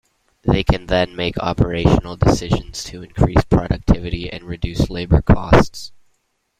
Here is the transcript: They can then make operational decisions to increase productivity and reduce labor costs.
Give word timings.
They 0.41 0.63
can 0.63 0.87
then 0.87 1.15
make 1.15 1.37
operational 1.37 2.17
decisions 2.17 2.83
to 2.85 3.03
increase 3.03 3.43
productivity 3.43 4.31
and 4.31 4.43
reduce 4.45 4.89
labor 4.89 5.21
costs. 5.21 5.91